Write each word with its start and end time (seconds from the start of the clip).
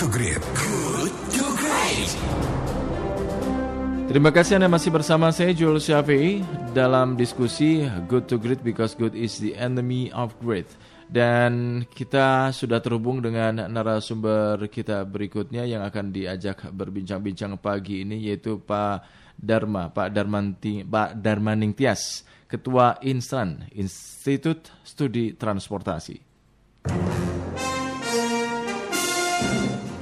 to 0.00 0.08
Great. 0.08 0.40
Good 0.56 1.12
to 1.36 1.44
Great. 1.60 2.08
Terima 4.08 4.32
kasih 4.32 4.56
Anda 4.56 4.72
masih 4.72 4.88
bersama 4.88 5.28
saya 5.28 5.52
Jules 5.52 5.84
Syafi'i 5.84 6.40
dalam 6.72 7.20
diskusi 7.20 7.84
Good 8.08 8.24
to 8.32 8.40
Great 8.40 8.64
because 8.64 8.96
good 8.96 9.12
is 9.12 9.36
the 9.44 9.52
enemy 9.60 10.08
of 10.16 10.32
great. 10.40 10.64
Dan 11.04 11.84
kita 11.92 12.48
sudah 12.48 12.80
terhubung 12.80 13.20
dengan 13.20 13.68
narasumber 13.68 14.72
kita 14.72 15.04
berikutnya 15.04 15.68
yang 15.68 15.84
akan 15.84 16.16
diajak 16.16 16.72
berbincang-bincang 16.72 17.60
pagi 17.60 18.00
ini 18.00 18.24
yaitu 18.24 18.56
Pak 18.56 19.04
Dharma, 19.36 19.92
Pak 19.92 20.16
Darmanti, 20.16 20.80
Pak 20.80 21.20
Darmaning 21.20 21.76
Tias, 21.76 22.24
Ketua 22.48 23.04
Instan, 23.04 23.68
Institut 23.76 24.72
Studi 24.80 25.36
Transportasi. 25.36 26.29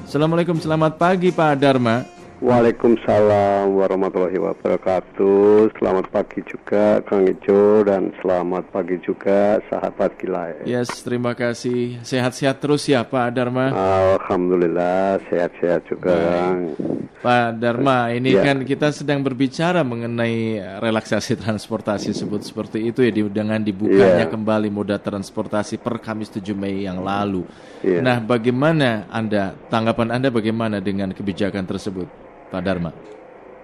Assalamualaikum, 0.09 0.57
selamat 0.57 0.97
pagi 0.97 1.29
Pak 1.29 1.61
Dharma. 1.61 2.18
Waalaikumsalam 2.39 3.75
warahmatullahi 3.75 4.39
wabarakatuh. 4.39 5.75
Selamat 5.75 6.07
pagi 6.07 6.39
juga 6.47 7.03
Kang 7.03 7.27
Ijo 7.27 7.83
dan 7.83 8.15
selamat 8.23 8.71
pagi 8.71 8.95
juga 9.03 9.59
sahabat 9.67 10.15
Kilai. 10.23 10.63
Yes, 10.63 11.03
terima 11.03 11.35
kasih. 11.35 11.99
Sehat-sehat 12.07 12.63
terus 12.63 12.87
ya 12.87 13.03
Pak 13.03 13.35
Dharma. 13.35 13.75
Alhamdulillah 13.75 15.19
sehat-sehat 15.27 15.91
juga 15.91 16.15
Kang. 16.15 16.79
Pak 17.19 17.59
Dharma, 17.59 18.15
ini 18.15 18.31
Ya. 18.31 18.47
kan 18.47 18.63
kita 18.63 18.95
sedang 18.95 19.19
berbicara 19.27 19.83
mengenai 19.83 20.63
relaksasi 20.79 21.35
transportasi 21.43 22.15
sebut 22.15 22.47
seperti 22.47 22.87
itu 22.87 23.03
ya 23.03 23.11
dengan 23.11 23.59
dibukanya 23.59 24.31
Iya. 24.31 24.31
kembali 24.31 24.71
moda 24.71 24.95
transportasi 25.03 25.83
per 25.83 25.99
Kamis 25.99 26.31
7 26.31 26.55
Mei 26.55 26.87
yang 26.87 27.03
lalu. 27.03 27.43
Iya. 27.83 27.99
Nah, 27.99 28.23
bagaimana 28.23 29.11
Anda 29.11 29.59
tanggapan 29.67 30.15
Anda 30.15 30.31
bagaimana 30.31 30.79
dengan 30.79 31.11
kebijakan 31.11 31.67
tersebut, 31.67 32.28
Pak 32.49 32.63
Dharma? 32.65 32.91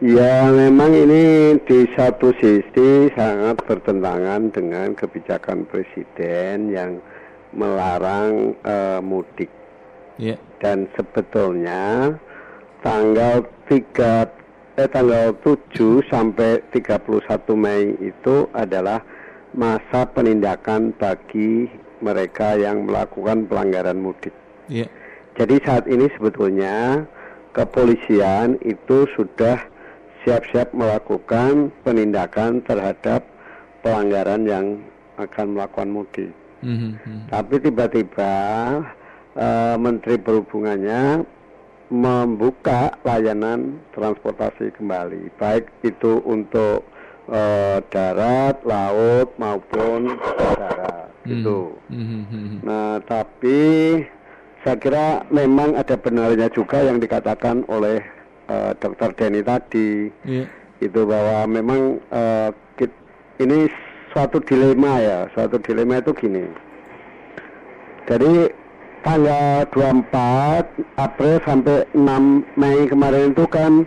Ya 0.02 0.50
memang 0.50 0.92
ini 0.92 1.56
di 1.64 1.88
satu 1.96 2.34
sisi 2.36 3.08
sangat 3.14 3.62
bertentangan 3.64 4.52
dengan 4.52 4.92
kebijakan 4.92 5.64
Presiden 5.70 6.68
yang 6.68 6.98
melarang 7.54 8.58
eh, 8.66 9.00
mudik. 9.00 9.48
Ya. 10.14 10.38
dan 10.62 10.86
sebetulnya 10.94 12.14
tanggal 12.86 13.42
3 13.66 14.78
eh 14.78 14.86
tanggal 14.86 15.34
7 15.42 16.06
sampai 16.06 16.62
31 16.70 17.18
Mei 17.58 17.98
itu 17.98 18.46
adalah 18.54 19.02
masa 19.54 20.06
penindakan 20.06 20.94
bagi 20.98 21.66
mereka 21.98 22.54
yang 22.54 22.86
melakukan 22.86 23.46
pelanggaran 23.50 23.98
mudik. 23.98 24.34
Ya. 24.70 24.86
Jadi 25.34 25.58
saat 25.66 25.90
ini 25.90 26.06
sebetulnya 26.14 27.06
kepolisian 27.54 28.58
itu 28.66 29.06
sudah 29.14 29.62
siap-siap 30.26 30.74
melakukan 30.74 31.70
penindakan 31.86 32.60
terhadap 32.66 33.22
pelanggaran 33.84 34.42
yang 34.44 34.66
akan 35.20 35.54
melakukan 35.54 35.88
mudik. 35.92 36.32
Mhm, 36.64 36.98
mhm. 36.98 37.20
Tapi 37.30 37.54
tiba-tiba 37.60 38.34
eh, 39.36 39.76
Menteri 39.78 40.16
Perhubungannya 40.18 41.22
membuka 41.92 42.96
layanan 43.04 43.78
transportasi 43.92 44.72
kembali, 44.74 45.30
baik 45.36 45.68
itu 45.84 46.24
untuk 46.24 46.82
eh, 47.30 47.78
darat, 47.92 48.64
laut 48.64 49.28
maupun 49.36 50.16
darat. 50.58 51.12
Gitu. 51.24 51.72
Mhm, 51.92 52.20
mhm. 52.28 52.56
Nah, 52.64 53.00
tapi 53.04 53.60
saya 54.64 54.76
kira 54.76 55.06
memang 55.28 55.76
ada 55.76 55.94
benarnya 55.94 56.48
juga 56.48 56.80
yang 56.80 56.96
dikatakan 56.96 57.68
oleh 57.68 58.00
eh, 58.48 58.72
Dr. 58.80 59.12
Denny 59.12 59.40
tadi 59.40 60.08
Ya. 60.24 60.48
itu 60.80 61.00
bahwa 61.04 61.44
memang 61.46 62.00
kit- 62.74 62.96
ini 63.38 63.68
suatu 64.10 64.40
dilema 64.40 65.00
ya, 65.00 65.18
suatu 65.32 65.56
dilema 65.58 65.98
itu 65.98 66.12
gini. 66.12 66.44
Jadi 68.04 68.52
tanggal 69.00 69.64
24 69.72 70.64
April 70.96 71.34
sampai 71.44 71.84
6 71.92 72.44
Mei 72.56 72.84
kemarin 72.84 73.32
itu 73.32 73.44
kan 73.48 73.84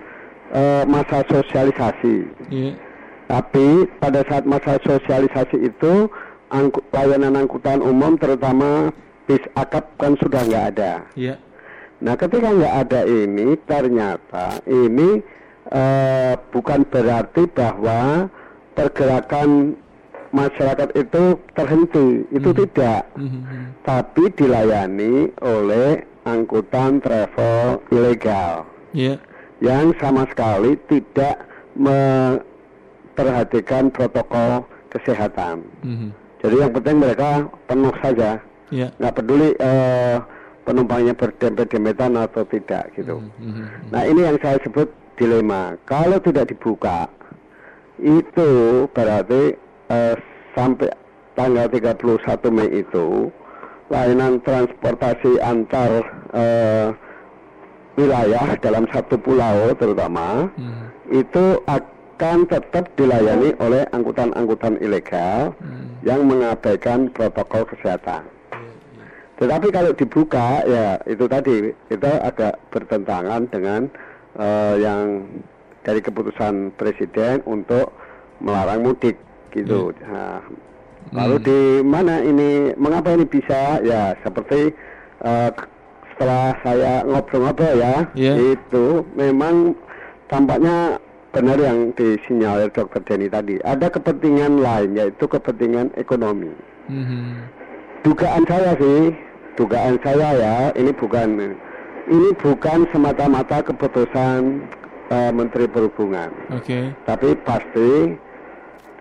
eh, 0.53 0.83
masa 0.85 1.25
sosialisasi. 1.27 2.15
Ya. 2.49 2.71
Tapi 3.27 3.83
pada 3.99 4.23
saat 4.23 4.47
masa 4.47 4.79
sosialisasi 4.81 5.59
itu 5.59 6.07
angku- 6.47 6.85
layanan 6.95 7.35
angkutan 7.35 7.83
umum 7.83 8.15
terutama 8.15 8.89
bis 9.27 9.43
akap 9.53 9.85
kan 9.99 10.15
sudah 10.17 10.41
nggak 10.41 10.65
ada. 10.73 10.93
Ya. 11.13 11.35
Nah, 11.99 12.15
ketika 12.15 12.47
nggak 12.47 12.75
ada 12.81 13.01
ini, 13.03 13.59
ternyata 13.63 14.63
ini 14.63 15.19
eh, 15.67 16.33
bukan 16.47 16.87
berarti 16.87 17.43
bahwa 17.51 18.31
pergerakan 18.71 19.75
masyarakat 20.29 20.95
itu 20.95 21.23
terhenti, 21.51 22.23
itu 22.29 22.55
tidak, 22.55 23.03
Mhm, 23.15 23.27
mhm. 23.43 23.65
tapi 23.83 24.31
dilayani 24.31 25.13
oleh 25.39 26.03
angkutan 26.23 27.03
travel 27.03 27.83
ilegal 27.89 28.63
Ya. 28.95 29.19
yang 29.59 29.91
sama 29.99 30.23
sekali 30.27 30.79
tidak 30.87 31.35
memperhatikan 31.75 32.43
protokol 33.89 34.63
kesehatan. 34.87 35.67
Mhm. 35.83 36.09
Jadi 36.37 36.55
yang 36.59 36.71
penting 36.71 36.97
mereka 37.01 37.29
penuh 37.65 37.91
saja, 37.99 38.39
Ya. 38.67 38.91
nggak 38.99 39.15
peduli 39.15 39.55
eh, 39.55 40.17
penumpangnya 40.63 41.15
berdempet-dempetan 41.15 42.19
atau 42.19 42.43
tidak 42.43 42.91
gitu. 42.93 43.23
Mhm, 43.23 43.31
mhm. 43.39 43.65
Nah 43.89 44.03
ini 44.03 44.21
yang 44.21 44.37
saya 44.37 44.59
sebut 44.59 44.91
dilema. 45.15 45.79
Kalau 45.87 46.19
tidak 46.19 46.51
dibuka, 46.51 47.07
itu 47.97 48.49
berarti 48.91 49.55
eh, 49.87 50.15
sampai 50.51 50.91
tanggal 51.33 51.71
31 51.71 52.11
Mei 52.51 52.83
itu 52.83 53.31
layanan 53.87 54.43
transportasi 54.43 55.39
antar 55.39 56.03
eh, 56.35 56.87
wilayah 57.95 58.53
dalam 58.59 58.85
satu 58.91 59.17
pulau 59.17 59.73
terutama 59.73 60.51
Mhm. 60.53 60.83
itu 61.15 61.45
akan 61.65 62.37
tetap 62.45 62.91
dilayani 62.93 63.55
oleh 63.57 63.87
angkutan-angkutan 63.89 64.77
ilegal 64.77 65.55
Mhm. 65.57 66.03
yang 66.03 66.21
mengabaikan 66.27 67.09
protokol 67.09 67.63
kesehatan. 67.65 68.27
Tetapi 69.37 69.67
kalau 69.69 69.93
dibuka 69.93 70.65
ya 70.65 70.97
itu 71.05 71.25
tadi 71.25 71.55
itu 71.69 72.09
agak 72.21 72.57
bertentangan 72.69 73.45
dengan 73.47 73.81
eh, 74.33 74.75
yang 74.77 75.29
dari 75.81 76.01
keputusan 76.01 76.73
presiden 76.73 77.45
untuk 77.45 77.93
melarang 78.37 78.83
mudik 78.83 79.15
gitu. 79.49 79.93
Nah, 80.03 80.41
lalu 81.09 81.37
di 81.39 81.59
mana 81.79 82.19
ini 82.19 82.49
mengapa 82.75 83.13
ini 83.13 83.23
bisa 83.23 83.79
ya 83.79 84.17
seperti 84.19 84.73
eh, 85.21 85.49
setelah 86.11 86.57
saya 86.59 87.05
ngobrol-ngobrol 87.05 87.77
ya 87.77 88.09
Iya. 88.13 88.57
itu 88.57 89.05
memang 89.13 89.77
tampaknya 90.27 90.97
benar 91.29 91.55
yang 91.55 91.93
disinyalir 91.93 92.73
Dr. 92.73 93.05
Denny 93.05 93.29
tadi 93.29 93.61
ada 93.61 93.85
kepentingan 93.85 94.57
lain 94.57 94.97
yaitu 94.97 95.29
kepentingan 95.29 95.93
ekonomi 95.93 96.49
Mhm. 96.89 97.37
Dugaan 98.03 98.43
saya 98.45 98.73
sih, 98.77 99.13
dugaan 99.55 99.95
saya 100.03 100.29
ya, 100.35 100.55
ini 100.75 100.91
bukan 100.93 101.57
ini 102.07 102.29
bukan 102.39 102.87
semata-mata 102.93 103.59
keputusan 103.61 104.63
eh, 105.11 105.31
Menteri 105.31 105.67
Perhubungan, 105.67 106.31
Oke. 106.55 106.93
tapi 107.03 107.35
pasti 107.43 108.15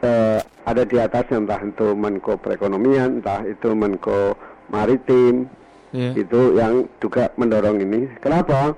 eh, 0.03 0.39
ada 0.67 0.83
di 0.83 0.97
atasnya 0.99 1.39
entah 1.43 1.61
itu 1.63 1.95
Menko 1.95 2.35
Perekonomian, 2.37 3.23
entah 3.23 3.47
itu 3.47 3.73
Menko 3.73 4.35
Maritim, 4.69 5.47
Ya. 5.95 6.13
itu 6.13 6.53
yang 6.59 6.91
juga 7.01 7.31
mendorong 7.39 7.79
ini. 7.81 8.11
Kenapa? 8.21 8.75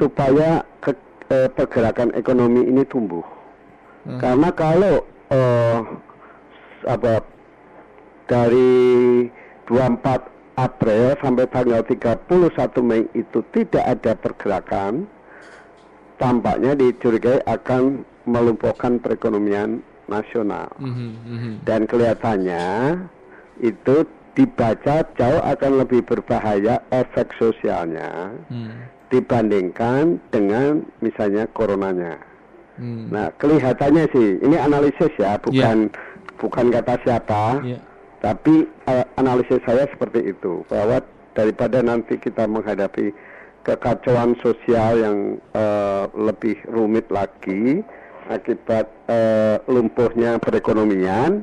Supaya 0.00 0.64
ke- 0.82 0.98
eh, 1.30 1.46
pergerakan 1.46 2.10
ekonomi 2.16 2.64
ini 2.64 2.82
tumbuh. 2.88 3.22
Hmm. 4.08 4.18
Karena 4.18 4.48
kalau 4.50 5.04
eh, 5.30 5.78
apa 6.90 7.22
dari 8.30 9.26
24 9.66 10.30
April 10.54 11.18
sampai 11.18 11.50
tanggal 11.50 11.82
31 11.82 12.78
Mei 12.86 13.02
itu 13.18 13.42
tidak 13.50 13.82
ada 13.82 14.12
pergerakan, 14.14 15.10
tampaknya 16.14 16.78
dicurigai 16.78 17.42
akan 17.42 18.06
melumpuhkan 18.30 19.02
perekonomian 19.02 19.82
nasional. 20.06 20.70
Mhm, 20.78 21.10
mhm. 21.26 21.52
Dan 21.66 21.90
kelihatannya 21.90 22.66
itu 23.58 24.06
dibaca 24.38 25.02
jauh 25.18 25.42
akan 25.42 25.72
lebih 25.82 26.06
berbahaya 26.06 26.78
efek 26.94 27.34
sosialnya 27.34 28.30
Hmm. 28.46 28.86
dibandingkan 29.10 30.22
dengan 30.30 30.86
misalnya 31.02 31.50
coronanya. 31.50 32.14
Hmm. 32.78 33.10
Nah, 33.10 33.34
kelihatannya 33.36 34.06
sih 34.14 34.38
ini 34.38 34.54
analisis 34.54 35.10
ya, 35.18 35.34
bukan 35.42 35.90
bukan 36.38 36.66
kata 36.72 36.94
siapa, 37.04 37.60
Ya. 37.66 37.78
Tapi 38.20 38.68
eh, 38.68 39.06
analisis 39.16 39.60
saya 39.64 39.88
seperti 39.88 40.32
itu 40.32 40.64
bahwa 40.68 41.00
daripada 41.32 41.80
nanti 41.80 42.20
kita 42.20 42.44
menghadapi 42.44 43.12
kekacauan 43.64 44.36
sosial 44.40 44.92
yang 45.00 45.18
eh, 45.56 46.04
lebih 46.16 46.56
rumit 46.68 47.08
lagi 47.08 47.80
akibat 48.30 48.86
eh, 49.10 49.56
lumpuhnya 49.66 50.38
perekonomian, 50.38 51.42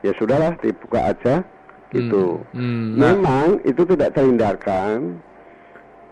ya 0.00 0.12
sudahlah 0.16 0.56
dibuka 0.62 1.12
aja 1.12 1.34
gitu. 1.92 2.40
Hmm, 2.56 2.96
nah, 2.96 3.14
Memang 3.14 3.62
itu 3.68 3.82
tidak 3.84 4.16
terhindarkan 4.16 5.20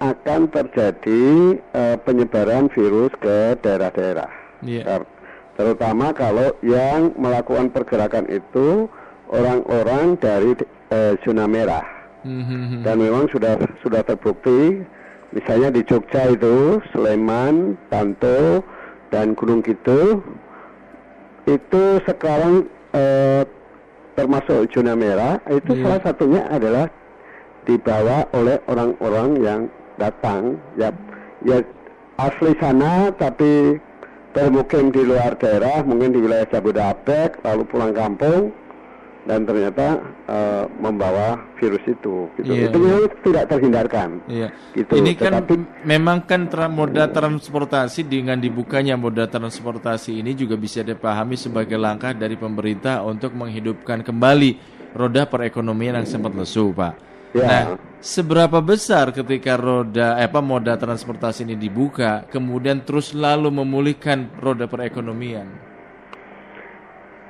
akan 0.02 0.40
terjadi 0.50 1.24
eh, 1.72 1.96
penyebaran 2.02 2.68
virus 2.74 3.14
ke 3.22 3.56
daerah-daerah. 3.62 4.30
iya. 4.66 4.82
Ter- 4.84 5.10
terutama 5.54 6.10
kalau 6.10 6.50
yang 6.66 7.14
melakukan 7.14 7.70
pergerakan 7.70 8.26
itu 8.26 8.90
orang-orang 9.28 10.16
dari 10.18 10.52
eh, 10.90 11.14
zona 11.24 11.46
merah 11.48 11.84
Hmm, 12.24 12.40
hmm, 12.40 12.64
hmm. 12.72 12.82
dan 12.88 12.96
memang 13.04 13.28
sudah 13.28 13.60
sudah 13.84 14.00
terbukti 14.00 14.80
misalnya 15.36 15.68
di 15.68 15.84
Jogja 15.84 16.32
itu 16.32 16.80
Sleman, 16.88 17.76
Bantul 17.92 18.64
dan 19.12 19.36
Gunung 19.36 19.60
Kidul 19.60 20.24
itu 21.44 21.82
sekarang 22.08 22.64
eh, 22.96 23.44
termasuk 24.16 24.72
zona 24.72 24.96
merah 24.96 25.36
itu 25.52 25.76
Iya. 25.76 25.82
salah 25.84 26.00
satunya 26.00 26.42
adalah 26.48 26.88
dibawa 27.68 28.24
oleh 28.32 28.56
orang-orang 28.72 29.28
yang 29.44 29.60
datang 30.00 30.56
ya 30.80 30.88
ya 31.44 31.60
asli 32.16 32.56
sana 32.56 33.12
tapi 33.20 33.76
bermukim 34.32 34.88
di 34.96 35.04
luar 35.04 35.36
daerah 35.36 35.84
mungkin 35.84 36.16
di 36.16 36.24
wilayah 36.24 36.48
Jabodetabek 36.48 37.36
lalu 37.44 37.62
pulang 37.68 37.92
kampung 37.92 38.48
dan 39.24 39.48
ternyata 39.48 40.04
eh, 40.28 40.64
membawa 40.76 41.40
virus 41.56 41.80
itu 41.84 42.28
gitu. 42.36 42.52
Iya, 42.52 42.68
itu 42.68 42.76
iya. 42.76 42.84
memang 42.84 43.04
tidak 43.24 43.44
terhindarkan 43.48 44.08
Iya. 44.28 44.48
gitu. 44.76 44.92
Ini 45.00 45.12
kan 45.16 45.32
Tetapi- 45.40 45.84
memang 45.88 46.18
kan 46.28 46.48
tra- 46.48 46.68
moda 46.68 47.08
transportasi 47.08 48.04
dengan 48.04 48.36
dibukanya 48.36 49.00
moda 49.00 49.24
transportasi 49.24 50.20
ini 50.20 50.36
juga 50.36 50.60
bisa 50.60 50.84
dipahami 50.84 51.40
sebagai 51.40 51.80
langkah 51.80 52.12
dari 52.12 52.36
pemerintah 52.36 53.00
untuk 53.00 53.32
menghidupkan 53.32 54.04
kembali 54.04 54.50
roda 54.92 55.26
perekonomian 55.26 56.04
yang 56.04 56.08
sempat 56.08 56.36
lesu, 56.36 56.70
Pak. 56.70 56.94
Ya. 57.34 57.42
Nah, 57.50 57.64
seberapa 57.98 58.62
besar 58.62 59.10
ketika 59.10 59.58
roda 59.58 60.14
eh, 60.22 60.28
apa 60.30 60.38
moda 60.38 60.78
transportasi 60.78 61.42
ini 61.42 61.58
dibuka, 61.58 62.22
kemudian 62.30 62.86
terus 62.86 63.10
lalu 63.10 63.50
memulihkan 63.50 64.30
roda 64.38 64.70
perekonomian? 64.70 65.73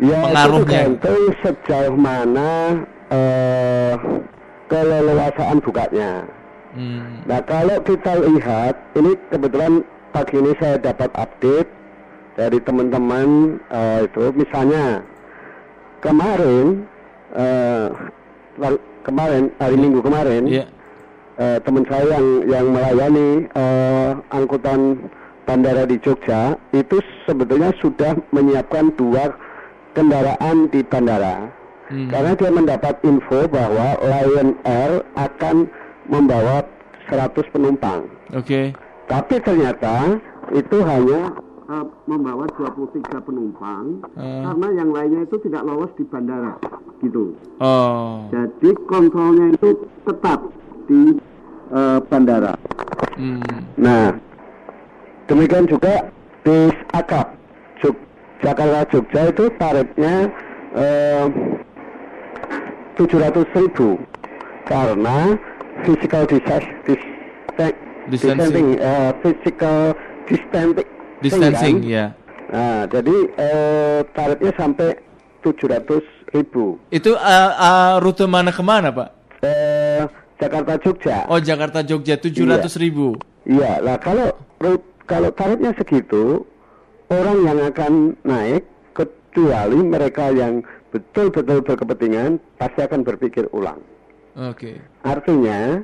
Ya, 0.02 0.18
pengaruhnya. 0.26 0.80
itu 0.90 1.14
sejauh 1.38 1.94
mana 1.94 2.82
eh, 3.14 3.94
keleluasaan 4.66 5.62
bukanya. 5.62 6.26
Hmm. 6.74 7.22
Nah, 7.30 7.38
kalau 7.46 7.78
kita 7.86 8.18
lihat, 8.26 8.74
ini 8.98 9.14
kebetulan 9.30 9.86
pagi 10.10 10.34
ini 10.34 10.50
saya 10.58 10.82
dapat 10.82 11.14
update 11.14 11.70
dari 12.34 12.58
teman-teman 12.58 13.62
eh, 13.70 14.10
itu, 14.10 14.34
misalnya 14.34 15.06
kemarin, 16.02 16.82
eh, 17.38 17.86
wal- 18.58 18.82
kemarin 19.06 19.54
hari 19.62 19.76
Minggu 19.78 20.02
kemarin, 20.02 20.42
Iya. 20.50 20.66
eh, 21.38 21.58
teman 21.62 21.86
saya 21.86 22.18
yang 22.18 22.26
yang 22.50 22.66
melayani 22.74 23.46
eh, 23.46 24.10
angkutan 24.34 25.06
bandara 25.46 25.86
di 25.86 26.02
Jogja 26.02 26.58
itu 26.72 26.98
sebetulnya 27.22 27.70
sudah 27.78 28.16
menyiapkan 28.32 28.90
dua 28.96 29.30
kendaraan 29.94 30.68
di 30.68 30.82
bandara 30.82 31.48
Hmm. 31.84 32.08
karena 32.08 32.32
dia 32.32 32.48
mendapat 32.48 32.96
info 33.02 33.44
bahwa 33.44 33.92
Lion 34.00 34.56
Air 34.64 35.04
akan 35.14 35.68
membawa 36.08 36.64
100 37.06 37.44
penumpang 37.52 38.08
Oke. 38.32 38.72
tapi 39.04 39.36
ternyata 39.38 40.16
itu 40.50 40.80
hanya 40.80 41.28
eh, 41.64 41.84
membawa 42.04 42.48
23 42.50 43.20
penumpang 43.20 44.00
Eh. 44.16 44.42
karena 44.42 44.68
yang 44.74 44.90
lainnya 44.90 45.28
itu 45.28 45.36
tidak 45.40 45.60
lolos 45.60 45.92
di 45.92 46.04
bandara 46.04 46.56
gitu 47.00 47.36
Oh. 47.60 48.32
jadi 48.32 48.70
kontrolnya 48.88 49.52
itu 49.52 49.68
tetap 50.02 50.40
di 50.84 51.20
eh, 51.68 51.98
bandara. 52.06 52.56
Hmm. 53.16 53.40
Nah, 53.76 54.12
demikian 55.26 55.64
juga 55.64 56.08
di 56.40 56.56
akap 56.92 57.32
Jakarta 58.44 58.80
Jogja 58.92 59.22
itu 59.32 59.44
tarifnya 59.56 60.14
eh, 60.76 61.24
700 63.00 63.56
ribu 63.56 63.96
karena 64.68 65.34
physical 65.82 66.22
distance, 66.28 66.68
Distancing. 68.04 68.76
eh, 68.76 69.10
physical 69.24 69.96
distancing, 70.28 70.88
Distancing, 71.24 71.76
kan? 71.80 71.88
ya. 71.88 72.06
Nah, 72.52 72.84
jadi 72.86 73.16
eh, 73.40 73.98
tarifnya 74.12 74.52
sampai 74.60 74.92
700 75.40 76.04
ribu. 76.36 76.76
Itu 76.92 77.16
uh, 77.16 77.52
uh, 77.56 77.92
rute 78.00 78.28
mana 78.28 78.52
ke 78.52 78.60
mana, 78.60 78.92
Pak? 78.92 79.08
Eh, 79.40 80.04
Jakarta 80.36 80.76
Jogja. 80.80 81.24
Oh 81.32 81.40
Jakarta 81.40 81.80
Jogja 81.80 82.20
700 82.20 82.68
ribu. 82.76 83.16
Iya, 83.44 83.80
lah 83.80 83.96
kalau 84.00 84.32
kalau 85.04 85.28
tarifnya 85.36 85.76
segitu, 85.76 86.44
orang 87.14 87.38
yang 87.44 87.58
akan 87.62 87.92
naik 88.22 88.62
kecuali 88.92 89.78
mereka 89.78 90.30
yang 90.30 90.62
betul-betul 90.90 91.62
berkepentingan 91.62 92.38
pasti 92.58 92.80
akan 92.82 93.02
berpikir 93.02 93.46
ulang. 93.50 93.78
Oke. 94.34 94.78
Artinya 95.02 95.82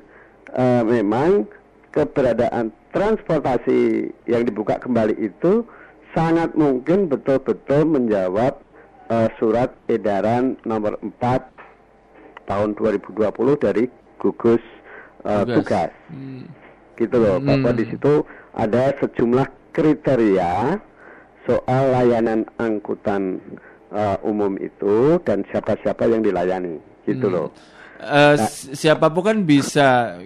eh, 0.50 0.82
memang 0.82 1.46
keberadaan 1.90 2.70
transportasi 2.90 4.10
yang 4.26 4.42
dibuka 4.46 4.78
kembali 4.78 5.14
itu 5.18 5.66
sangat 6.14 6.54
mungkin 6.54 7.06
betul-betul 7.06 7.86
menjawab 7.86 8.58
eh, 9.10 9.28
surat 9.38 9.74
edaran 9.86 10.58
nomor 10.62 10.98
4 11.02 11.18
tahun 12.46 12.74
2020 12.74 13.22
dari 13.58 13.86
gugus 14.18 14.62
eh, 15.22 15.42
Tugas. 15.46 15.54
tugas 15.58 15.90
Hmm. 16.10 16.46
gitu 16.98 17.16
loh 17.16 17.38
Hmm. 17.38 17.64
di 17.72 17.84
situ 17.86 18.14
ada 18.52 18.92
sejumlah 18.98 19.46
kriteria 19.70 20.78
soal 21.44 21.84
layanan 21.90 22.44
angkutan 22.56 23.40
uh, 23.90 24.16
umum 24.22 24.56
itu 24.56 25.16
dan 25.22 25.44
siapa-siapa 25.48 26.04
yang 26.04 26.20
dilayani 26.20 26.76
gitu 27.04 27.26
Hmm. 27.26 27.36
loh 27.36 27.48
Eh, 28.00 28.36
si- 28.48 28.72
siapa 28.74 29.12
pun 29.12 29.20
kan 29.20 29.36
bisa 29.44 30.16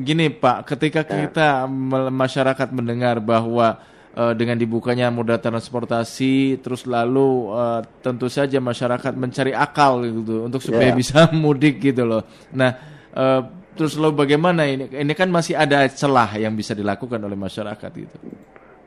gini 0.00 0.32
Pak, 0.32 0.64
ketika 0.64 1.04
kita 1.04 1.68
me- 1.68 2.08
masyarakat 2.08 2.72
mendengar 2.72 3.20
bahwa 3.20 3.84
eh, 4.16 4.32
dengan 4.32 4.56
dibukanya 4.56 5.12
moda 5.12 5.36
transportasi, 5.36 6.56
terus 6.58 6.88
lalu 6.88 7.52
eh, 7.52 7.80
tentu 8.00 8.26
saja 8.26 8.56
masyarakat 8.58 9.12
mencari 9.12 9.52
akal 9.52 10.02
gitu 10.02 10.48
untuk 10.48 10.64
supaya 10.64 10.88
Ya. 10.88 10.96
bisa 10.96 11.28
mudik 11.36 11.84
gitu 11.84 12.08
loh. 12.08 12.24
Nah, 12.50 12.72
eh, 13.12 13.40
terus 13.76 13.94
lalu 13.94 14.24
bagaimana 14.24 14.64
ini? 14.64 14.88
Ini 14.88 15.12
kan 15.12 15.28
masih 15.28 15.52
ada 15.52 15.84
celah 15.84 16.32
yang 16.32 16.56
bisa 16.56 16.72
dilakukan 16.72 17.20
oleh 17.20 17.36
masyarakat 17.36 17.90
gitu. 17.92 18.16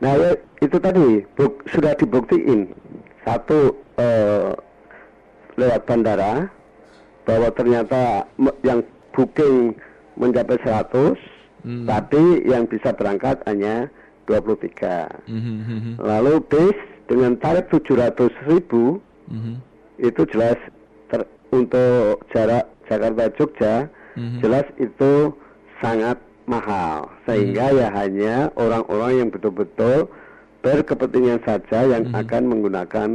Nah 0.01 0.13
ya, 0.13 0.31
itu 0.60 0.77
tadi 0.77 1.05
buk- 1.34 1.62
sudah 1.70 1.93
dibuktiin 1.93 2.74
satu 3.22 3.72
eh, 3.96 4.51
lewat 5.55 5.86
bandara 5.86 6.50
bahwa 7.22 7.53
ternyata 7.53 8.25
yang 8.62 8.81
booking 9.13 9.77
mencapai 10.17 10.58
100 10.60 11.17
Hmm. 11.62 11.86
tapi 11.86 12.41
yang 12.41 12.65
bisa 12.65 12.89
berangkat 12.89 13.38
hanya 13.46 13.86
23 14.25 15.05
Mhm, 15.29 15.55
mhm, 15.62 15.93
lalu 16.01 16.41
bis 16.50 16.74
dengan 17.05 17.38
tarif 17.38 17.70
700 17.70 18.34
ribu 18.50 18.98
mhm, 19.29 19.62
itu 20.01 20.25
jelas 20.34 20.58
ter- 21.05 21.29
untuk 21.53 22.17
jarak 22.34 22.65
Jakarta 22.89 23.29
Jogja 23.38 23.75
mhm. 24.17 24.41
jelas 24.41 24.65
itu 24.81 25.38
sangat 25.77 26.17
mahal 26.51 27.08
sehingga 27.24 27.72
Hmm. 27.72 27.77
ya 27.79 27.88
hanya 27.96 28.36
orang-orang 28.60 29.12
yang 29.17 29.29
betul-betul 29.31 30.12
berkepentingan 30.60 31.39
saja 31.41 31.88
yang 31.88 32.12
Hmm. 32.12 32.20
akan 32.20 32.43
menggunakan 32.46 33.10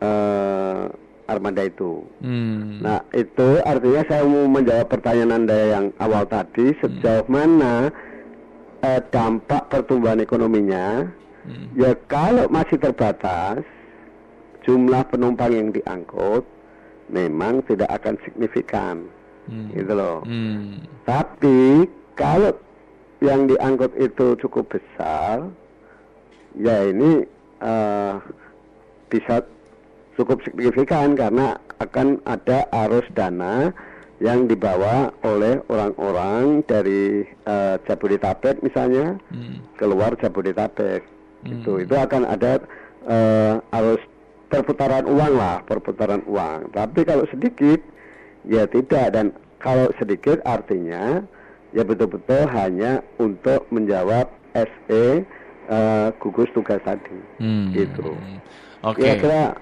eh, 0.00 0.82
armada 1.28 1.62
itu. 1.62 2.00
Hmm. 2.24 2.80
Nah 2.80 3.04
itu 3.12 3.60
artinya 3.62 4.02
saya 4.08 4.24
mau 4.24 4.48
menjawab 4.48 4.88
pertanyaan 4.88 5.36
anda 5.36 5.58
yang 5.76 5.86
awal 6.00 6.24
tadi 6.24 6.72
sejauh 6.80 7.28
Hmm. 7.28 7.36
mana 7.36 7.74
eh, 8.80 8.96
dampak 9.12 9.68
pertumbuhan 9.68 10.24
ekonominya 10.24 11.04
Hmm. 11.40 11.68
Ya 11.72 11.92
kalau 12.08 12.48
masih 12.48 12.76
terbatas 12.76 13.60
jumlah 14.60 15.04
penumpang 15.08 15.52
yang 15.52 15.68
diangkut 15.68 16.44
memang 17.08 17.60
tidak 17.64 17.88
akan 17.90 18.16
signifikan, 18.22 19.04
Hmm. 19.48 19.68
gitu 19.72 19.92
loh. 19.92 20.20
Hmm. 20.24 20.80
Tapi 21.04 21.88
kalau 22.12 22.52
yang 23.20 23.48
diangkut 23.48 23.92
itu 24.00 24.36
cukup 24.40 24.68
besar, 24.72 25.48
ya 26.56 26.76
ini 26.88 27.24
eh, 27.60 28.14
bisa 29.12 29.44
cukup 30.16 30.40
signifikan 30.44 31.16
karena 31.16 31.56
akan 31.80 32.20
ada 32.28 32.68
arus 32.84 33.04
dana 33.16 33.72
yang 34.20 34.44
dibawa 34.44 35.16
oleh 35.24 35.64
orang-orang 35.72 36.60
dari 36.68 37.24
uh, 37.48 37.80
Jabodetabek 37.88 38.60
misalnya 38.60 39.16
hmm. 39.32 39.80
keluar 39.80 40.12
Jabodetabek 40.20 41.08
Hmm. 41.40 41.56
itu 41.56 41.88
itu 41.88 41.94
akan 41.96 42.28
ada 42.28 42.60
uh, 43.08 43.56
arus 43.80 44.02
perputaran 44.52 45.08
uang 45.08 45.40
lah 45.40 45.64
perputaran 45.64 46.20
uang 46.28 46.68
tapi 46.76 47.00
kalau 47.08 47.24
sedikit 47.32 47.80
ya 48.44 48.68
tidak 48.68 49.16
dan 49.16 49.32
kalau 49.56 49.88
sedikit 49.96 50.44
artinya 50.44 51.24
ya 51.70 51.82
betul-betul 51.82 52.46
hanya 52.50 52.98
untuk 53.16 53.66
menjawab 53.70 54.26
SE 54.54 55.04
uh, 55.70 56.08
gugus 56.18 56.50
tugas 56.50 56.82
tadi 56.82 57.18
Hmm. 57.38 57.72
gitu 57.72 58.18
Oke. 58.82 59.00
kira-kira 59.00 59.54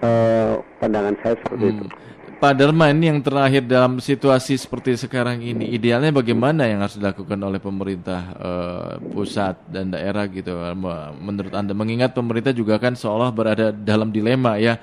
uh, 0.00 0.58
pandangan 0.80 1.14
saya 1.22 1.34
seperti 1.40 1.66
itu 1.70 1.84
Hmm. 1.84 2.12
Pak 2.34 2.60
Dharma 2.60 2.92
ini 2.92 3.08
yang 3.08 3.24
terakhir 3.24 3.64
dalam 3.64 4.02
situasi 4.02 4.58
seperti 4.58 4.98
sekarang 5.00 5.40
ini 5.40 5.70
idealnya 5.70 6.12
bagaimana 6.12 6.68
yang 6.68 6.84
harus 6.84 6.98
dilakukan 7.00 7.40
oleh 7.40 7.56
pemerintah 7.56 8.20
eh, 8.36 8.92
pusat 9.00 9.64
dan 9.70 9.88
daerah 9.94 10.28
gitu 10.28 10.52
Me- 10.76 11.14
menurut 11.24 11.54
anda 11.56 11.72
mengingat 11.72 12.12
pemerintah 12.12 12.52
juga 12.52 12.76
kan 12.76 12.92
seolah 12.92 13.32
berada 13.32 13.72
dalam 13.72 14.12
dilema 14.12 14.60
ya 14.60 14.76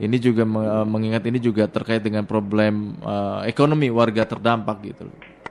ini 0.00 0.16
juga 0.16 0.42
me- 0.42 0.88
mengingat 0.88 1.22
ini 1.28 1.38
juga 1.38 1.68
terkait 1.68 2.00
dengan 2.00 2.24
problem 2.24 2.96
eh, 2.98 3.40
ekonomi 3.46 3.92
warga 3.92 4.24
terdampak 4.24 4.80
gitu 4.82 5.06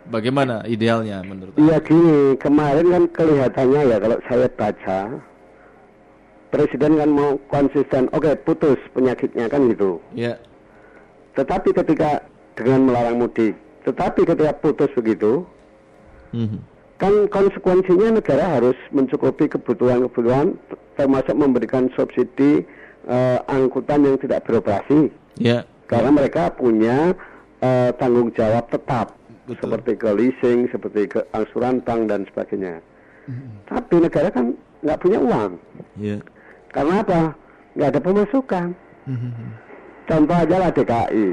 bagaimana 0.10 0.66
idealnya 0.66 1.22
menurut? 1.22 1.54
Iya 1.54 1.78
gini, 1.80 2.34
kemarin 2.36 2.90
kan 2.90 3.04
kelihatannya 3.14 3.82
ya 3.88 3.98
kalau 4.02 4.18
saya 4.26 4.48
baca 4.50 5.00
Presiden 6.50 6.98
kan 6.98 7.10
mau 7.14 7.38
konsisten, 7.46 8.10
oke 8.10 8.34
putus 8.42 8.82
penyakitnya 8.98 9.46
kan 9.46 9.70
gitu. 9.70 10.02
ya 10.18 10.34
Tetapi 11.38 11.78
ketika 11.78 12.26
dengan 12.58 12.90
melarang 12.90 13.22
mudik, 13.22 13.54
tetapi 13.86 14.26
ketika 14.26 14.58
putus 14.58 14.90
begitu, 14.98 15.46
Mhm. 16.34 16.58
kan 16.98 17.14
konsekuensinya 17.30 18.18
negara 18.18 18.58
harus 18.58 18.74
mencukupi 18.90 19.46
kebutuhan-kebutuhan 19.46 20.58
termasuk 20.98 21.38
memberikan 21.38 21.94
subsidi 21.94 22.66
eh, 23.10 23.40
angkutan 23.50 24.06
yang 24.06 24.16
tidak 24.22 24.46
beroperasi 24.46 25.10
ya 25.42 25.66
karena 25.90 26.14
mereka 26.14 26.54
punya 26.54 27.18
eh, 27.60 27.90
tanggung 27.98 28.30
jawab 28.38 28.70
tetap 28.70 29.18
Betul. 29.50 29.66
seperti 29.66 29.92
ke 29.98 30.10
leasing, 30.14 30.60
seperti 30.70 31.10
ke 31.10 31.26
angsuran 31.34 31.82
bank 31.82 32.06
dan 32.06 32.22
sebagainya. 32.30 32.86
Tapi 33.66 33.96
negara 34.02 34.30
kan 34.30 34.54
nggak 34.86 35.02
punya 35.02 35.20
uang. 35.22 35.52
ya 35.98 36.18
Karena 36.70 37.02
apa? 37.02 37.34
Nggak 37.74 37.90
ada 37.94 38.02
pemasukan. 38.02 38.68
Contoh 40.10 40.38
aja 40.38 40.56
lah 40.58 40.70
DKI. 40.74 41.28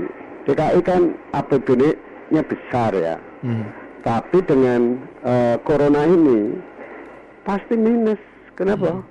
DKI 0.49 0.80
kan 0.85 1.02
APBD-nya 1.33 2.42
besar 2.45 2.90
ya. 2.97 3.16
Mhm. 3.45 3.64
Tapi 4.00 4.38
dengan 4.49 4.80
eh, 5.25 5.56
corona 5.64 6.09
ini 6.09 6.56
pasti 7.45 7.76
minus. 7.76 8.21
Kenapa? 8.56 9.04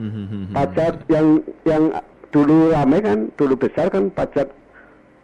Mhm. 0.00 0.56
Pajak 0.56 1.04
yang 1.12 1.44
yang 1.68 1.84
dulu 2.32 2.72
ramai 2.72 3.04
kan, 3.04 3.28
dulu 3.36 3.54
besar 3.60 3.92
kan 3.92 4.08
pajak 4.08 4.48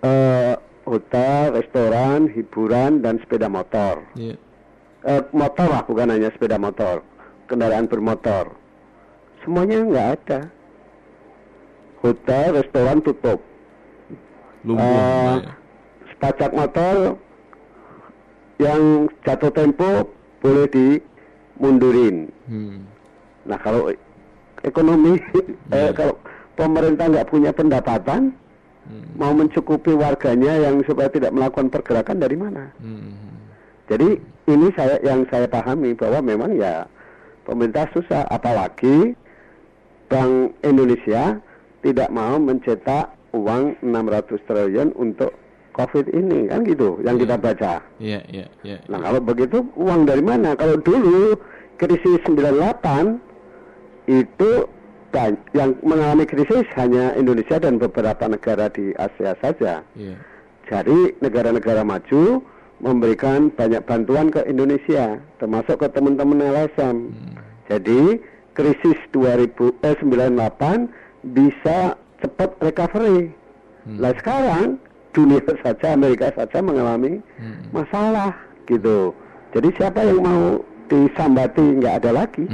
eh, 0.04 0.54
hotel, 0.84 1.56
restoran, 1.56 2.28
hiburan 2.30 3.00
dan 3.00 3.16
sepeda 3.24 3.48
motor. 3.48 4.04
ya 4.14 4.36
Eh, 5.06 5.22
motor 5.30 5.70
lah, 5.70 5.82
bukan 5.86 6.10
hanya 6.10 6.34
sepeda 6.34 6.58
motor, 6.58 6.98
kendaraan 7.46 7.86
bermotor. 7.86 8.58
Semuanya 9.46 9.86
nggak 9.86 10.08
ada. 10.18 10.40
Hotel, 12.02 12.58
restoran 12.58 12.98
tutup. 13.00 13.38
lumpuh 14.66 14.82
Eh, 14.82 15.46
ya. 15.46 15.52
pajak 16.18 16.50
motor 16.50 17.22
yang 18.58 19.06
jatuh 19.22 19.52
tempo 19.54 20.10
boleh 20.42 20.66
dimundurin. 20.74 22.34
Hmm. 22.50 22.82
Nah 23.46 23.62
kalau 23.62 23.94
ekonomi, 24.66 25.16
eh, 25.70 25.88
Iya. 25.88 25.90
kalau 25.94 26.14
pemerintah 26.54 27.06
nggak 27.06 27.28
punya 27.30 27.50
pendapatan, 27.50 28.34
Hmm. 28.86 29.02
mau 29.18 29.34
mencukupi 29.34 29.98
warganya 29.98 30.62
yang 30.62 30.78
supaya 30.86 31.10
tidak 31.10 31.34
melakukan 31.34 31.66
pergerakan 31.66 32.22
dari 32.22 32.38
mana? 32.38 32.70
Hmm. 32.78 33.18
Jadi 33.90 34.14
ini 34.46 34.70
saya 34.78 35.02
yang 35.02 35.26
saya 35.26 35.50
pahami 35.50 35.90
bahwa 35.90 36.22
memang 36.22 36.54
ya 36.54 36.86
pemerintah 37.42 37.90
susah, 37.90 38.22
apalagi 38.30 39.18
Bank 40.06 40.54
Indonesia 40.62 41.42
tidak 41.82 42.14
mau 42.14 42.38
mencetak 42.38 43.10
uang 43.34 43.74
600 43.82 44.38
triliun 44.46 44.94
untuk 44.94 45.34
COVID 45.74 46.06
ini 46.08 46.46
kan 46.46 46.62
gitu 46.62 47.02
yang 47.02 47.18
kita 47.18 47.34
baca. 47.36 47.82
ya 47.98 48.22
ya 48.30 48.46
ya 48.62 48.78
Nah 48.86 49.02
kalau 49.02 49.18
begitu 49.18 49.66
uang 49.74 50.06
dari 50.06 50.22
mana? 50.22 50.54
Kalau 50.54 50.78
dulu 50.78 51.34
krisis 51.74 52.22
98 52.22 53.18
itu 54.06 54.66
yang 55.54 55.72
mengalami 55.80 56.28
krisis 56.28 56.68
hanya 56.76 57.16
Indonesia 57.16 57.56
dan 57.56 57.80
beberapa 57.80 58.28
negara 58.28 58.68
di 58.68 58.92
Asia 59.00 59.32
saja. 59.40 59.80
ya 59.96 60.14
Jadi 60.66 61.14
negara-negara 61.22 61.86
maju 61.86 62.42
memberikan 62.82 63.48
banyak 63.54 63.80
bantuan 63.88 64.28
ke 64.28 64.44
Indonesia, 64.44 65.16
termasuk 65.40 65.80
ke 65.80 65.88
teman-teman 65.88 66.42
LSM. 66.42 67.14
Jadi 67.70 68.20
krisis 68.52 68.98
2098 69.14 69.80
bisa 71.32 71.96
cepat 72.20 72.50
recovery. 72.60 73.32
Nah 73.86 74.12
sekarang 74.20 74.76
dunia 75.16 75.40
saja 75.64 75.96
Amerika 75.96 76.28
saja 76.36 76.58
mengalami 76.60 77.24
masalah 77.72 78.36
gitu. 78.68 79.16
Jadi 79.56 79.68
siapa 79.80 80.04
yang 80.04 80.20
mau 80.20 80.60
disambati 80.88 81.82
nggak 81.82 81.94
ada 82.02 82.10
lagi. 82.24 82.44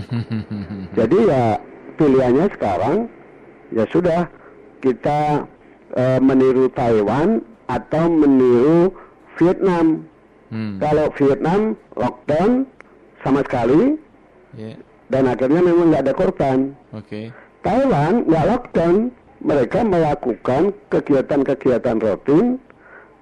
Jadi 0.98 1.18
ya 1.28 1.60
pilihannya 1.96 2.46
sekarang 2.56 2.96
ya 3.72 3.84
sudah 3.88 4.28
kita 4.82 5.46
eh, 5.94 6.20
meniru 6.20 6.68
Taiwan 6.72 7.44
atau 7.68 8.04
meniru 8.10 8.92
Vietnam. 9.40 10.04
Hmm. 10.52 10.76
Kalau 10.76 11.08
Vietnam 11.16 11.60
lockdown 11.96 12.68
sama 13.24 13.40
sekali 13.46 13.96
ya 14.52 14.76
dan 15.12 15.28
akhirnya 15.28 15.60
memang 15.60 15.92
nggak 15.92 16.04
ada 16.08 16.14
korban. 16.16 16.58
oke 16.96 17.28
Taiwan 17.62 18.26
nggak 18.26 18.46
lockdown, 18.48 18.96
mereka 19.38 19.86
melakukan 19.86 20.74
kegiatan-kegiatan 20.90 21.96
rutin, 22.02 22.58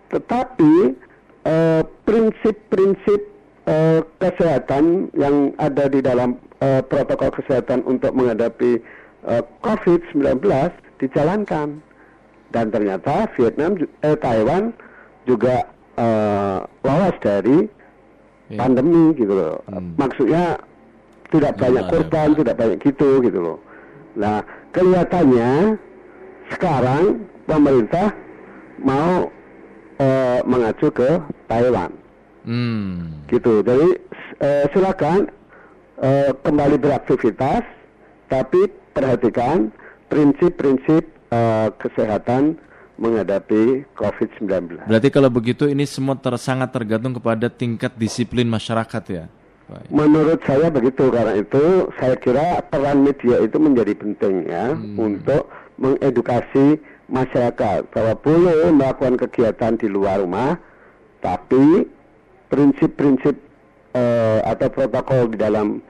tetapi 0.08 0.96
eh, 1.44 1.82
prinsip-prinsip 2.08 3.20
eh, 3.66 4.00
kesehatan 4.18 5.10
yang 5.16 5.52
ada 5.58 5.88
di 5.88 6.00
dalam 6.00 6.36
eh, 6.60 6.80
protokol 6.84 7.32
kesehatan 7.34 7.84
untuk 7.84 8.12
menghadapi 8.12 8.80
eh, 9.28 9.42
COVID-19 9.60 10.44
dijalankan. 11.00 11.80
Dan 12.50 12.66
ternyata 12.74 13.30
Vietnam, 13.38 13.78
eh, 14.02 14.16
Taiwan 14.18 14.72
juga 15.24 15.66
eh, 15.96 16.58
lolos 16.84 17.16
dari 17.20 17.58
Ya. 18.50 18.66
pandemi 18.66 19.14
gitu 19.14 19.30
loh. 19.30 19.62
Hmm. 19.70 19.94
Maksudnya 19.94 20.58
tidak 21.30 21.54
banyak 21.54 21.86
korban, 21.86 22.34
tidak 22.34 22.58
banyak 22.58 22.78
gitu 22.82 23.22
gitu 23.22 23.38
loh. 23.38 23.58
Nah, 24.18 24.42
kelihatannya 24.74 25.78
sekarang 26.50 27.30
pemerintah 27.46 28.10
mau 28.82 29.30
eh, 30.02 30.40
mengacu 30.42 30.90
ke 30.90 31.22
Taiwan 31.46 31.94
Hmm. 32.44 33.24
gitu. 33.28 33.60
Jadi 33.60 34.00
eh, 34.40 34.64
silakan 34.72 35.28
eh, 36.00 36.32
kembali 36.40 36.76
beraktivitas, 36.80 37.64
tapi 38.32 38.70
perhatikan 38.96 39.68
prinsip-prinsip 40.08 41.04
eh, 41.30 41.68
kesehatan 41.76 42.56
menghadapi 43.00 43.88
COVID-19. 43.96 44.84
Berarti 44.84 45.08
kalau 45.08 45.32
begitu 45.32 45.64
ini 45.64 45.88
semua 45.88 46.20
ter, 46.20 46.36
sangat 46.36 46.68
tergantung 46.68 47.16
kepada 47.16 47.48
tingkat 47.48 47.96
disiplin 47.96 48.44
masyarakat 48.44 49.04
ya. 49.08 49.24
Menurut 49.86 50.42
saya 50.42 50.66
begitu 50.66 51.14
karena 51.14 51.38
itu 51.38 51.86
saya 51.94 52.18
kira 52.18 52.58
peran 52.66 53.06
media 53.06 53.38
itu 53.38 53.54
menjadi 53.54 53.94
penting 53.94 54.50
ya 54.50 54.74
untuk 54.98 55.46
mengedukasi 55.78 56.82
masyarakat 57.06 57.86
bahwa 57.94 58.12
boleh 58.18 58.74
melakukan 58.74 59.14
kegiatan 59.14 59.78
di 59.78 59.86
luar 59.86 60.26
rumah, 60.26 60.58
tapi 61.22 61.86
prinsip-prinsip 62.50 63.34
eh, 63.92 64.40
atau 64.44 64.68
protokol 64.68 65.30
di 65.30 65.38
dalam 65.38 65.80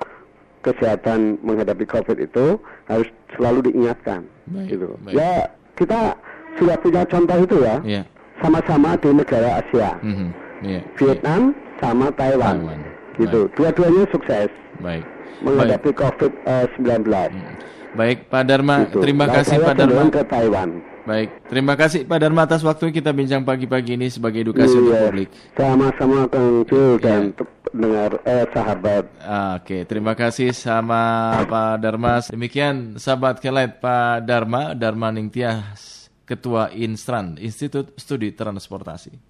kesehatan 0.61 1.40
menghadapi 1.40 1.85
COVID 1.85 2.21
itu 2.21 2.61
harus 2.87 3.09
selalu 3.35 3.73
diingatkan. 3.73 4.25
Baik, 4.47 4.76
gitu. 4.76 4.87
baik. 5.00 5.14
Ya 5.17 5.49
kita 5.75 6.14
sudah 6.57 6.76
punya 6.79 7.02
contoh 7.05 7.38
itu 7.40 7.57
ya, 7.61 7.76
Iya. 7.81 8.02
sama-sama 8.38 8.93
di 8.97 9.09
negara 9.11 9.59
Asia, 9.59 9.97
Mhm. 10.00 10.29
Iya. 10.61 10.81
Vietnam 10.97 11.40
sama 11.81 12.12
Taiwan, 12.12 12.57
Taiwan. 12.61 12.81
gitu. 13.17 13.40
Dua-duanya 13.57 14.05
sukses 14.12 14.49
Baik. 14.81 15.05
Menghadapi 15.40 15.90
COVID-19. 15.97 17.33
Baik, 17.90 18.29
Pak 18.29 18.43
Dharma, 18.45 18.85
Gitu. 18.85 19.00
terima 19.00 19.25
Nah, 19.26 19.35
kasih 19.35 19.57
Pak 19.59 19.75
Dharma. 19.75 20.02
ke 20.09 20.23
Taiwan. 20.25 20.69
Baik, 21.00 21.28
terima 21.49 21.75
kasih 21.75 22.04
Pak 22.04 22.19
Dharma 22.21 22.45
atas 22.45 22.61
waktu 22.61 22.92
kita 22.92 23.11
bincang 23.11 23.40
pagi-pagi 23.40 23.97
ini 23.97 24.12
sebagai 24.12 24.45
edukasi 24.45 24.76
untuk 24.76 24.92
Iya, 24.92 25.02
publik. 25.09 25.28
Sama-sama 25.57 26.19
Kang 26.28 26.61
Jul 26.69 27.00
dan 27.00 27.33
Iya. 27.33 27.45
dengar 27.73 28.11
eh, 28.26 28.45
sahabat. 28.52 29.04
Ah, 29.23 29.57
Oke, 29.57 29.87
terima 29.88 30.12
kasih 30.12 30.52
sama 30.52 31.33
Pak 31.47 31.80
Dharma. 31.80 32.21
Demikian 32.28 33.00
sahabat 33.00 33.40
Kelet 33.40 33.80
Pak 33.80 34.26
Dharma, 34.26 34.76
Dharma 34.76 35.09
Ningtyas, 35.09 36.11
Ketua 36.28 36.69
Instran, 36.75 37.40
Institut 37.40 37.97
Studi 37.97 38.35
Transportasi. 38.37 39.30